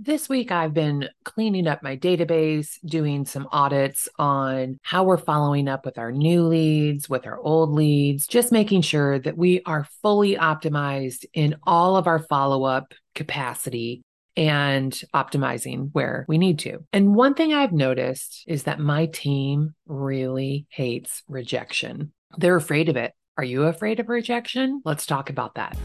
[0.00, 5.66] This week, I've been cleaning up my database, doing some audits on how we're following
[5.66, 9.88] up with our new leads, with our old leads, just making sure that we are
[10.00, 14.02] fully optimized in all of our follow up capacity
[14.36, 16.78] and optimizing where we need to.
[16.92, 22.12] And one thing I've noticed is that my team really hates rejection.
[22.36, 23.14] They're afraid of it.
[23.36, 24.80] Are you afraid of rejection?
[24.84, 25.76] Let's talk about that.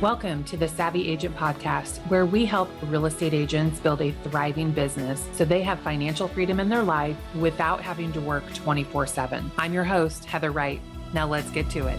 [0.00, 4.70] Welcome to the Savvy Agent Podcast, where we help real estate agents build a thriving
[4.70, 9.50] business so they have financial freedom in their life without having to work 24 7.
[9.58, 10.80] I'm your host, Heather Wright.
[11.14, 11.98] Now let's get to it.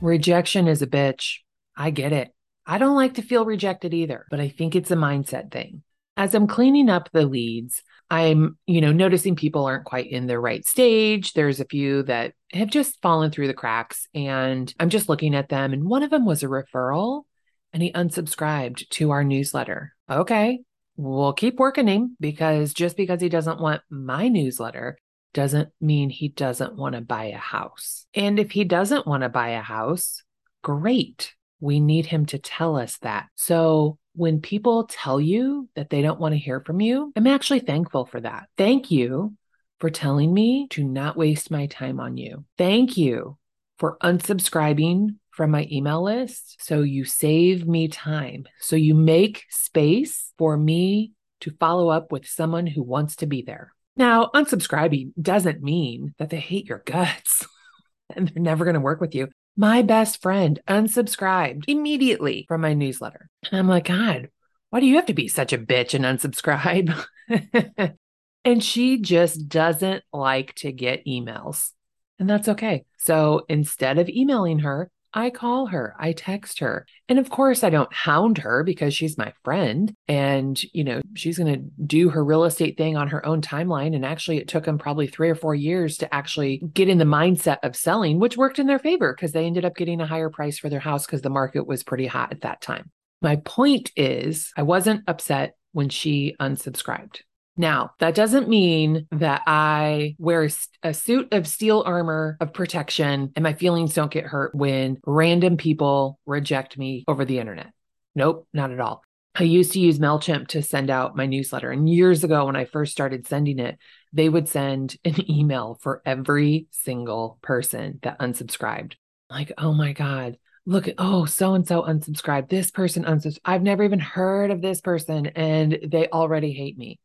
[0.00, 1.40] Rejection is a bitch.
[1.76, 2.32] I get it.
[2.64, 5.82] I don't like to feel rejected either, but I think it's a mindset thing.
[6.16, 10.38] As I'm cleaning up the leads, I'm, you know, noticing people aren't quite in the
[10.38, 11.32] right stage.
[11.32, 15.48] There's a few that have just fallen through the cracks and I'm just looking at
[15.48, 17.24] them and one of them was a referral
[17.72, 19.92] and he unsubscribed to our newsletter.
[20.08, 20.60] Okay,
[20.96, 24.98] we'll keep working him because just because he doesn't want my newsletter
[25.34, 28.06] doesn't mean he doesn't want to buy a house.
[28.14, 30.22] And if he doesn't want to buy a house,
[30.62, 31.34] great.
[31.60, 33.26] We need him to tell us that.
[33.34, 37.60] So when people tell you that they don't want to hear from you, I'm actually
[37.60, 38.48] thankful for that.
[38.56, 39.34] Thank you
[39.78, 42.44] for telling me to not waste my time on you.
[42.56, 43.36] Thank you
[43.78, 46.56] for unsubscribing from my email list.
[46.60, 48.46] So you save me time.
[48.60, 53.42] So you make space for me to follow up with someone who wants to be
[53.42, 53.72] there.
[53.98, 57.46] Now, unsubscribing doesn't mean that they hate your guts
[58.16, 62.74] and they're never going to work with you my best friend unsubscribed immediately from my
[62.74, 63.30] newsletter.
[63.50, 64.28] And I'm like, God,
[64.70, 66.94] why do you have to be such a bitch and unsubscribe?
[68.44, 71.70] and she just doesn't like to get emails.
[72.18, 72.84] And that's okay.
[72.98, 76.86] So instead of emailing her, I call her, I text her.
[77.08, 81.38] And of course, I don't hound her because she's my friend and, you know, she's
[81.38, 83.96] going to do her real estate thing on her own timeline.
[83.96, 87.06] And actually, it took them probably three or four years to actually get in the
[87.06, 90.28] mindset of selling, which worked in their favor because they ended up getting a higher
[90.28, 92.90] price for their house because the market was pretty hot at that time.
[93.22, 97.20] My point is, I wasn't upset when she unsubscribed.
[97.56, 100.48] Now, that doesn't mean that I wear
[100.82, 105.56] a suit of steel armor of protection and my feelings don't get hurt when random
[105.56, 107.72] people reject me over the internet.
[108.14, 109.02] Nope, not at all.
[109.38, 111.70] I used to use MailChimp to send out my newsletter.
[111.70, 113.78] And years ago, when I first started sending it,
[114.12, 118.94] they would send an email for every single person that unsubscribed.
[119.28, 122.48] Like, oh my God, look at, oh, so and so unsubscribed.
[122.48, 123.40] This person unsubscribed.
[123.44, 126.98] I've never even heard of this person and they already hate me.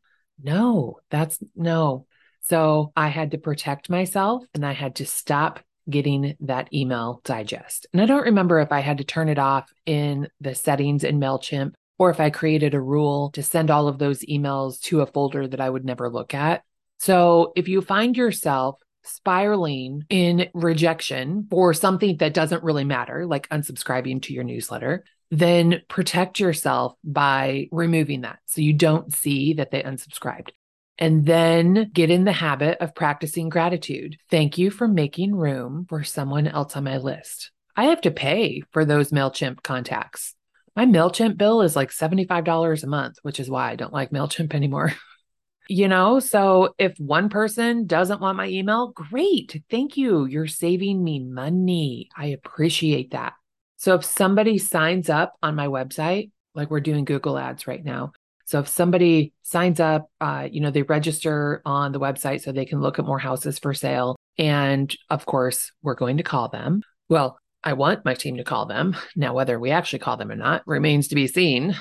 [0.44, 2.08] No, that's no.
[2.42, 5.60] So I had to protect myself and I had to stop
[5.90, 7.88] getting that email digest.
[7.94, 11.20] And I don't remember if I had to turn it off in the settings in
[11.20, 15.06] MailChimp or if I created a rule to send all of those emails to a
[15.06, 16.64] folder that I would never look at.
[16.98, 23.50] So if you find yourself spiraling in rejection for something that doesn't really matter, like
[23.50, 29.72] unsubscribing to your newsletter, then protect yourself by removing that so you don't see that
[29.72, 30.50] they unsubscribed.
[30.98, 34.18] And then get in the habit of practicing gratitude.
[34.30, 37.52] Thank you for making room for someone else on my list.
[37.76, 40.36] I have to pay for those MailChimp contacts.
[40.76, 44.54] My MailChimp bill is like $75 a month, which is why I don't like MailChimp
[44.54, 44.94] anymore.
[45.70, 49.64] you know, so if one person doesn't want my email, great.
[49.72, 50.26] Thank you.
[50.26, 52.10] You're saving me money.
[52.16, 53.34] I appreciate that.
[53.82, 58.12] So if somebody signs up on my website, like we're doing Google ads right now.
[58.46, 62.66] So if somebody signs up, uh, you know, they register on the website so they
[62.66, 64.18] can look at more houses for sale.
[64.38, 66.84] And of course, we're going to call them.
[67.10, 68.96] Well, I want my team to call them.
[69.16, 71.76] Now, whether we actually call them or not remains to be seen.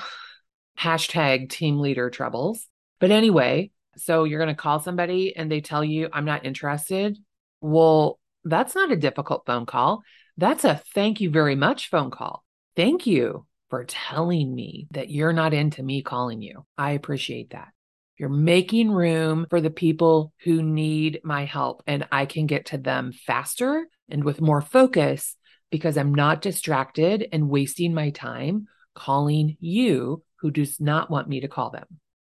[0.79, 2.65] Hashtag team leader troubles.
[2.99, 7.19] But anyway, so you're going to call somebody and they tell you, I'm not interested.
[7.61, 10.01] Well, that's not a difficult phone call.
[10.37, 12.43] That's a thank you very much phone call.
[12.75, 16.65] Thank you for telling me that you're not into me calling you.
[16.77, 17.69] I appreciate that.
[18.17, 22.77] You're making room for the people who need my help, and I can get to
[22.77, 25.35] them faster and with more focus
[25.71, 31.39] because I'm not distracted and wasting my time calling you who does not want me
[31.41, 31.85] to call them.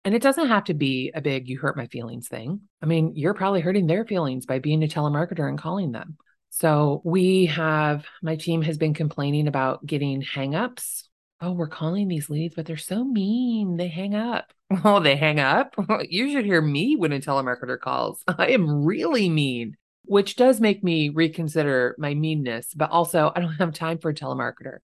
[0.05, 2.61] And it doesn't have to be a big you hurt my feelings thing.
[2.81, 6.17] I mean, you're probably hurting their feelings by being a telemarketer and calling them.
[6.57, 11.03] So we have, my team has been complaining about getting hangups.
[11.41, 13.75] Oh, we're calling these leads, but they're so mean.
[13.75, 14.53] They hang up.
[14.83, 15.75] Oh, they hang up?
[16.09, 18.23] you should hear me when a telemarketer calls.
[18.27, 19.75] I am really mean.
[20.05, 24.13] which does make me reconsider my meanness, but also I don't have time for a
[24.15, 24.77] telemarketer.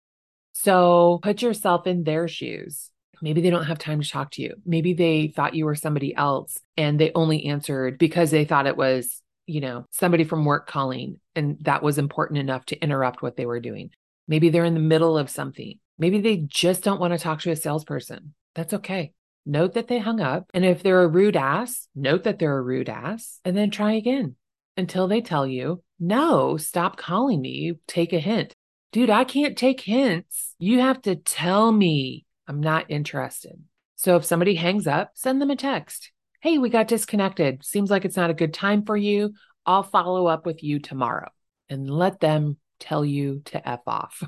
[0.52, 2.90] So put yourself in their shoes.
[3.22, 4.54] Maybe they don't have time to talk to you.
[4.66, 8.76] Maybe they thought you were somebody else and they only answered because they thought it
[8.76, 13.36] was, you know, somebody from work calling and that was important enough to interrupt what
[13.36, 13.90] they were doing.
[14.28, 15.78] Maybe they're in the middle of something.
[15.98, 18.34] Maybe they just don't want to talk to a salesperson.
[18.54, 19.12] That's okay.
[19.44, 20.50] Note that they hung up.
[20.54, 23.92] And if they're a rude ass, note that they're a rude ass and then try
[23.92, 24.36] again
[24.76, 27.74] until they tell you, no, stop calling me.
[27.86, 28.54] Take a hint.
[28.92, 30.54] Dude, I can't take hints.
[30.58, 33.62] You have to tell me I'm not interested.
[33.96, 36.10] So if somebody hangs up, send them a text.
[36.42, 37.62] Hey, we got disconnected.
[37.64, 39.34] Seems like it's not a good time for you.
[39.66, 41.28] I'll follow up with you tomorrow
[41.68, 44.22] and let them tell you to F off.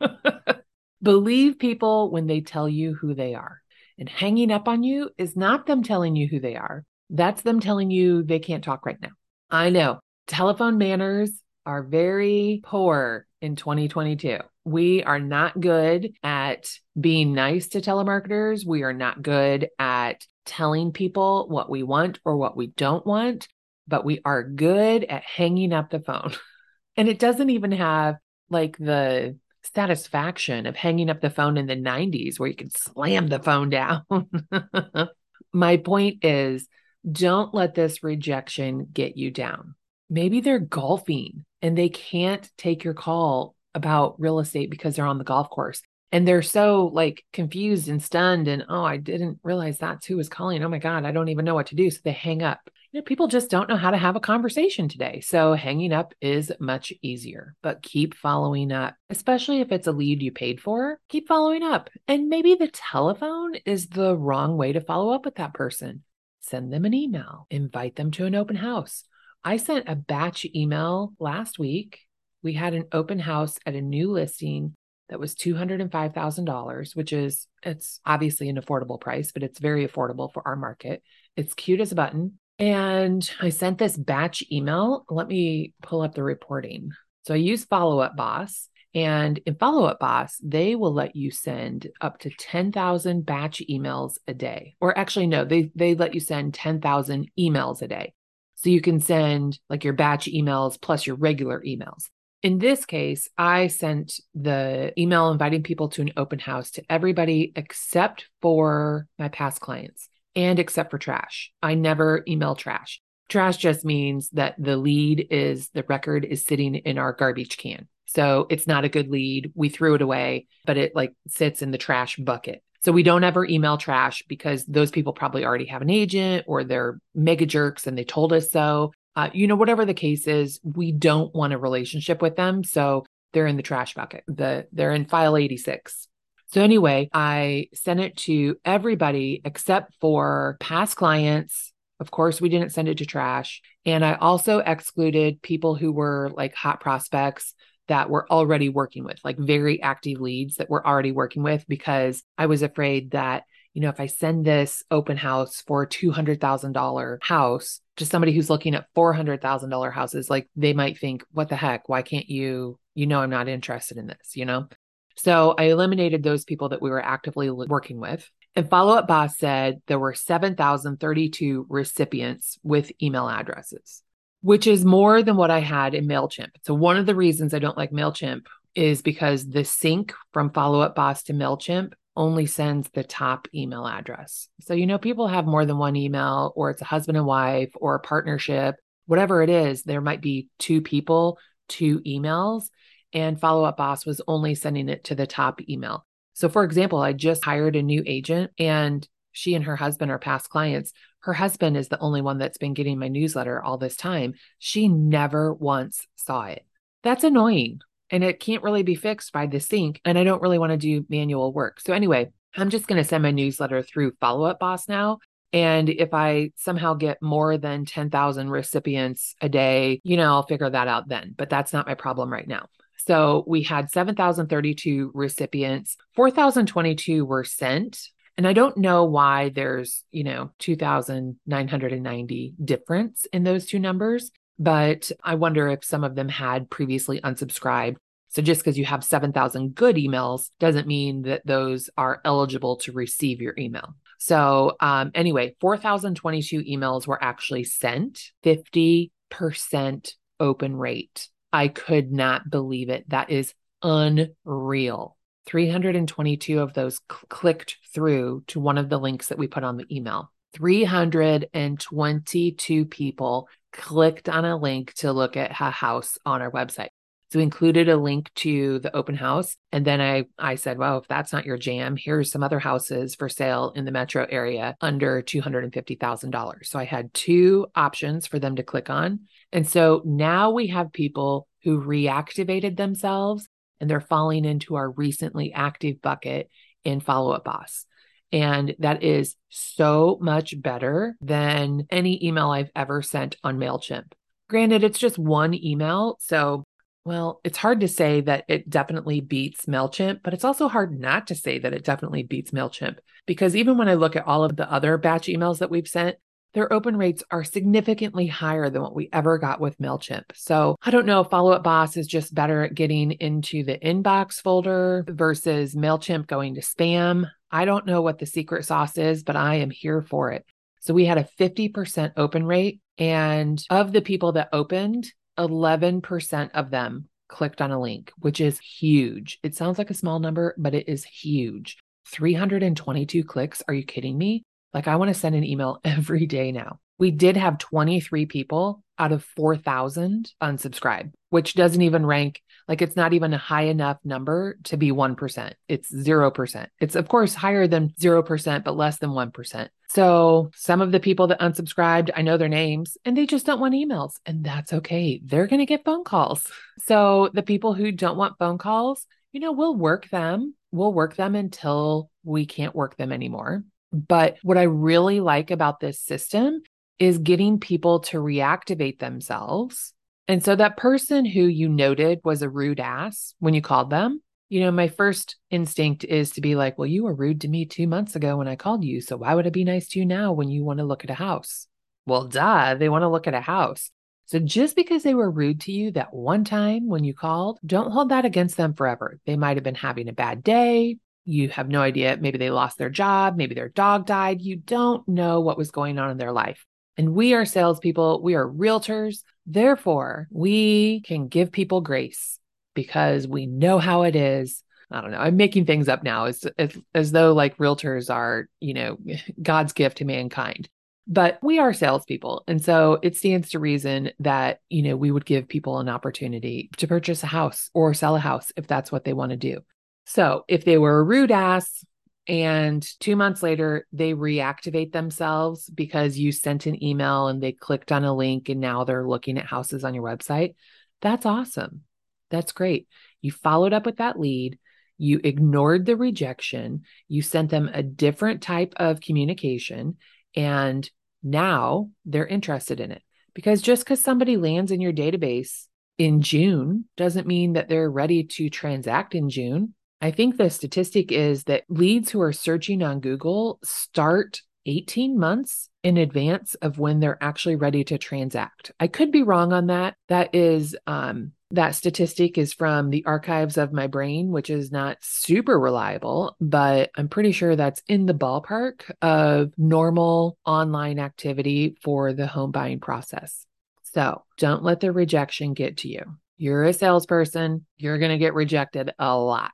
[1.02, 3.60] Believe people when they tell you who they are.
[3.98, 6.84] And hanging up on you is not them telling you who they are.
[7.10, 9.10] That's them telling you they can't talk right now.
[9.50, 9.98] I know
[10.28, 11.32] telephone manners
[11.66, 14.38] are very poor in 2022.
[14.64, 18.64] We are not good at being nice to telemarketers.
[18.64, 23.48] We are not good at telling people what we want or what we don't want,
[23.86, 26.32] but we are good at hanging up the phone.
[26.96, 28.16] and it doesn't even have
[28.50, 29.36] like the
[29.74, 33.70] satisfaction of hanging up the phone in the 90s where you can slam the phone
[33.70, 34.02] down.
[35.52, 36.68] My point is
[37.10, 39.74] don't let this rejection get you down.
[40.08, 45.18] Maybe they're golfing and they can't take your call about real estate because they're on
[45.18, 49.78] the golf course and they're so like confused and stunned and oh i didn't realize
[49.78, 50.62] that's who was calling.
[50.62, 51.90] Oh my god i don't even know what to do.
[51.90, 52.60] So they hang up.
[52.92, 55.20] You know people just don't know how to have a conversation today.
[55.20, 60.22] So hanging up is much easier but keep following up especially if it's a lead
[60.22, 61.90] you paid for keep following up.
[62.06, 66.04] And maybe the telephone is the wrong way to follow up with that person.
[66.40, 69.04] Send them an email invite them to an open house.
[69.44, 72.00] I sent a batch email last week.
[72.42, 74.76] We had an open house at a new listing
[75.08, 80.42] that was $205,000, which is, it's obviously an affordable price, but it's very affordable for
[80.46, 81.02] our market.
[81.36, 82.38] It's cute as a button.
[82.58, 85.04] And I sent this batch email.
[85.10, 86.92] Let me pull up the reporting.
[87.26, 88.68] So I use Follow Up Boss.
[88.94, 94.14] And in Follow Up Boss, they will let you send up to 10,000 batch emails
[94.28, 94.76] a day.
[94.80, 98.12] Or actually, no, they, they let you send 10,000 emails a day.
[98.56, 102.04] So you can send like your batch emails plus your regular emails.
[102.42, 107.52] In this case, I sent the email inviting people to an open house to everybody
[107.54, 111.52] except for my past clients and except for trash.
[111.62, 113.00] I never email trash.
[113.28, 117.86] Trash just means that the lead is the record is sitting in our garbage can.
[118.06, 119.52] So it's not a good lead.
[119.54, 122.62] We threw it away, but it like sits in the trash bucket.
[122.84, 126.64] So we don't ever email trash because those people probably already have an agent or
[126.64, 130.60] they're mega jerks and they told us so uh, you know, whatever the case is,
[130.62, 132.64] we don't want a relationship with them.
[132.64, 134.24] So they're in the trash bucket.
[134.26, 136.08] The they're in file 86.
[136.52, 141.72] So anyway, I sent it to everybody except for past clients.
[141.98, 143.62] Of course, we didn't send it to trash.
[143.86, 147.54] And I also excluded people who were like hot prospects
[147.88, 152.22] that we're already working with, like very active leads that we're already working with, because
[152.36, 153.44] I was afraid that,
[153.74, 158.50] you know, if I send this open house for a $200,000 house, to somebody who's
[158.50, 161.88] looking at $400,000 houses, like they might think, what the heck?
[161.88, 162.78] Why can't you?
[162.94, 164.68] You know, I'm not interested in this, you know?
[165.16, 168.28] So I eliminated those people that we were actively working with.
[168.54, 174.02] And Follow Up Boss said there were 7,032 recipients with email addresses,
[174.42, 176.50] which is more than what I had in MailChimp.
[176.64, 180.80] So, one of the reasons I don't like MailChimp is because the sync from Follow
[180.80, 184.48] Up Boss to MailChimp only sends the top email address.
[184.60, 187.70] So, you know, people have more than one email, or it's a husband and wife,
[187.74, 188.76] or a partnership,
[189.06, 191.38] whatever it is, there might be two people,
[191.68, 192.64] two emails,
[193.12, 196.06] and Follow Up Boss was only sending it to the top email.
[196.34, 200.18] So, for example, I just hired a new agent and she and her husband are
[200.18, 200.92] past clients.
[201.20, 204.34] Her husband is the only one that's been getting my newsletter all this time.
[204.58, 206.64] She never once saw it.
[207.02, 207.80] That's annoying
[208.12, 210.00] and it can't really be fixed by the sync.
[210.04, 211.80] And I don't really want to do manual work.
[211.80, 215.18] So, anyway, I'm just going to send my newsletter through Follow Up Boss now.
[215.54, 220.70] And if I somehow get more than 10,000 recipients a day, you know, I'll figure
[220.70, 221.34] that out then.
[221.36, 222.66] But that's not my problem right now.
[222.98, 227.98] So we had 7,032 recipients, 4,022 were sent.
[228.38, 235.10] And I don't know why there's, you know, 2,990 difference in those two numbers but
[235.22, 237.96] I wonder if some of them had previously unsubscribed.
[238.28, 242.92] So just because you have 7,000 good emails doesn't mean that those are eligible to
[242.92, 243.94] receive your email.
[244.18, 251.28] So, um, anyway, 4,022 emails were actually sent, 50 8% open rate.
[251.52, 253.08] I could not believe it.
[253.08, 255.16] That is unreal.
[255.46, 259.76] 322 of those cl- clicked through to one of the links that we put on
[259.76, 260.32] the email.
[260.54, 266.88] 322 people clicked on a link to look at a house on our website.
[267.30, 269.56] So we included a link to the open house.
[269.72, 273.14] And then I, I said, well, if that's not your jam, here's some other houses
[273.14, 276.66] for sale in the metro area under $250,000.
[276.66, 279.20] So I had two options for them to click on.
[279.50, 283.48] And so now we have people who reactivated themselves
[283.80, 286.50] and they're falling into our recently active bucket
[286.84, 287.86] in Follow Up Boss.
[288.32, 294.12] And that is so much better than any email I've ever sent on MailChimp.
[294.48, 296.16] Granted, it's just one email.
[296.20, 296.64] So
[297.04, 301.26] well, it's hard to say that it definitely beats MailChimp, but it's also hard not
[301.28, 304.56] to say that it definitely beats MailChimp because even when I look at all of
[304.56, 306.16] the other batch emails that we've sent,
[306.54, 310.24] their open rates are significantly higher than what we ever got with MailChimp.
[310.34, 314.34] So I don't know Follow Up Boss is just better at getting into the inbox
[314.34, 317.28] folder versus MailChimp going to spam.
[317.52, 320.44] I don't know what the secret sauce is, but I am here for it.
[320.80, 322.80] So we had a 50% open rate.
[322.98, 328.58] And of the people that opened, 11% of them clicked on a link, which is
[328.58, 329.38] huge.
[329.42, 331.78] It sounds like a small number, but it is huge.
[332.08, 333.62] 322 clicks.
[333.68, 334.42] Are you kidding me?
[334.74, 336.80] Like, I want to send an email every day now.
[336.98, 342.96] We did have 23 people out of 4,000 unsubscribe, which doesn't even rank like it's
[342.96, 345.52] not even a high enough number to be 1%.
[345.68, 346.66] It's 0%.
[346.80, 349.68] It's, of course, higher than 0%, but less than 1%.
[349.88, 353.60] So some of the people that unsubscribed, I know their names and they just don't
[353.60, 354.12] want emails.
[354.24, 355.20] And that's okay.
[355.24, 356.46] They're going to get phone calls.
[356.84, 360.54] So the people who don't want phone calls, you know, we'll work them.
[360.70, 363.64] We'll work them until we can't work them anymore.
[363.92, 366.62] But what I really like about this system
[367.02, 369.92] is getting people to reactivate themselves.
[370.28, 374.22] And so that person who you noted was a rude ass when you called them,
[374.48, 377.64] you know, my first instinct is to be like, well, you were rude to me
[377.64, 379.00] two months ago when I called you.
[379.00, 381.10] So why would I be nice to you now when you want to look at
[381.10, 381.66] a house?
[382.06, 383.90] Well, duh, they want to look at a house.
[384.26, 387.90] So just because they were rude to you that one time when you called, don't
[387.90, 389.18] hold that against them forever.
[389.26, 390.98] They might have been having a bad day.
[391.24, 392.16] You have no idea.
[392.20, 393.36] Maybe they lost their job.
[393.36, 394.40] Maybe their dog died.
[394.40, 396.64] You don't know what was going on in their life.
[396.96, 398.22] And we are salespeople.
[398.22, 399.22] We are realtors.
[399.46, 402.38] Therefore, we can give people grace
[402.74, 404.62] because we know how it is.
[404.90, 405.18] I don't know.
[405.18, 408.98] I'm making things up now as, as, as though like realtors are, you know,
[409.42, 410.68] God's gift to mankind.
[411.08, 412.44] But we are salespeople.
[412.46, 416.70] And so it stands to reason that, you know, we would give people an opportunity
[416.76, 419.60] to purchase a house or sell a house if that's what they want to do.
[420.06, 421.84] So if they were a rude ass
[422.28, 427.90] and two months later they reactivate themselves because you sent an email and they clicked
[427.90, 430.54] on a link and now they're looking at houses on your website,
[431.00, 431.82] that's awesome.
[432.30, 432.86] That's great.
[433.20, 434.58] You followed up with that lead.
[434.98, 436.82] You ignored the rejection.
[437.08, 439.96] You sent them a different type of communication.
[440.36, 440.88] And
[441.22, 443.02] now they're interested in it.
[443.34, 445.66] Because just because somebody lands in your database
[445.98, 449.74] in June doesn't mean that they're ready to transact in June.
[450.02, 455.70] I think the statistic is that leads who are searching on Google start 18 months
[455.84, 458.72] in advance of when they're actually ready to transact.
[458.80, 459.94] I could be wrong on that.
[460.08, 464.96] That is um, that statistic is from the archives of my brain, which is not
[465.02, 472.12] super reliable, but I'm pretty sure that's in the ballpark of normal online activity for
[472.12, 473.46] the home buying process.
[473.82, 476.02] So don't let the rejection get to you.
[476.38, 479.52] You're a salesperson, you're going to get rejected a lot,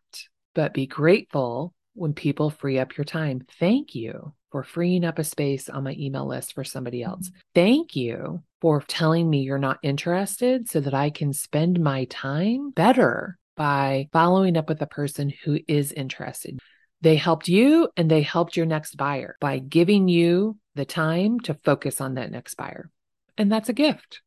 [0.59, 3.43] but be grateful when people free up your time.
[3.61, 7.29] Thank you for freeing up a space on my email list for somebody else.
[7.29, 7.39] Mm-hmm.
[7.55, 12.73] Thank you for telling me you're not interested so that I can spend my time
[12.73, 16.59] better by following up with a person who is interested.
[17.03, 21.55] They helped you and they helped your next buyer by giving you the time to
[21.63, 22.91] focus on that next buyer.
[23.37, 24.23] And that's a gift.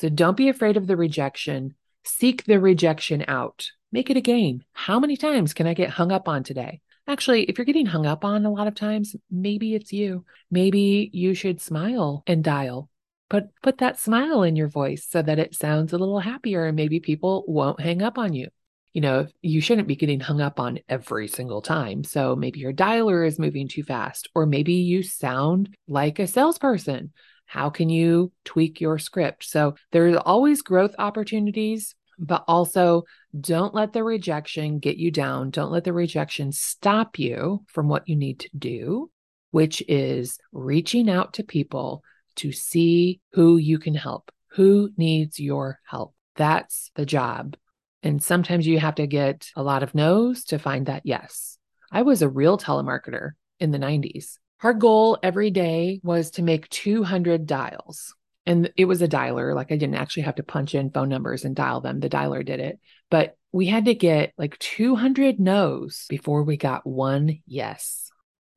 [0.00, 1.74] So don't be afraid of the rejection.
[2.06, 3.72] Seek the rejection out.
[3.90, 4.62] Make it a game.
[4.72, 6.80] How many times can I get hung up on today?
[7.08, 10.24] Actually, if you're getting hung up on a lot of times, maybe it's you.
[10.48, 12.88] Maybe you should smile and dial.
[13.28, 16.76] Put put that smile in your voice so that it sounds a little happier and
[16.76, 18.48] maybe people won't hang up on you.
[18.92, 22.04] You know, you shouldn't be getting hung up on every single time.
[22.04, 27.12] So maybe your dialer is moving too fast or maybe you sound like a salesperson.
[27.46, 29.44] How can you tweak your script?
[29.44, 33.04] So there's always growth opportunities but also
[33.38, 35.50] don't let the rejection get you down.
[35.50, 39.10] Don't let the rejection stop you from what you need to do,
[39.50, 42.02] which is reaching out to people
[42.36, 46.14] to see who you can help, Who needs your help?
[46.36, 47.56] That's the job.
[48.02, 51.58] And sometimes you have to get a lot of no's to find that yes.
[51.90, 54.38] I was a real telemarketer in the 90s.
[54.62, 58.14] Our goal every day was to make 200 dials.
[58.46, 59.54] And it was a dialer.
[59.54, 62.00] Like I didn't actually have to punch in phone numbers and dial them.
[62.00, 62.78] The dialer did it.
[63.10, 68.10] But we had to get like 200 no's before we got one yes.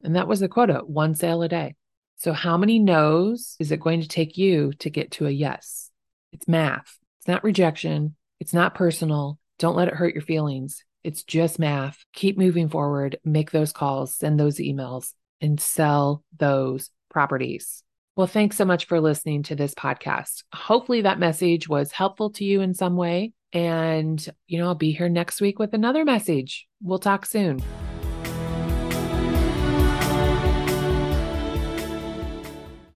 [0.04, 1.76] And that was the quota one sale a day.
[2.18, 5.90] So, how many no's is it going to take you to get to a yes?
[6.32, 6.98] It's math.
[7.20, 8.16] It's not rejection.
[8.40, 9.40] It's not personal.
[9.58, 10.84] Don't let it hurt your feelings.
[11.04, 12.04] It's just math.
[12.14, 17.84] Keep moving forward, make those calls, send those emails, and sell those properties.
[18.16, 20.44] Well, thanks so much for listening to this podcast.
[20.54, 23.34] Hopefully, that message was helpful to you in some way.
[23.54, 26.68] And, you know, I'll be here next week with another message.
[26.82, 27.62] We'll talk soon.